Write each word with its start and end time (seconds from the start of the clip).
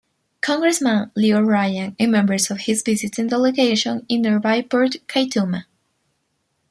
Congressman 0.41 1.11
Leo 1.15 1.41
Ryan 1.41 1.95
and 1.99 2.11
members 2.11 2.49
of 2.49 2.61
his 2.61 2.81
visiting 2.81 3.27
delegation 3.27 4.03
in 4.09 4.23
nearby 4.23 4.63
Port 4.63 4.95
Kaituma. 5.05 5.65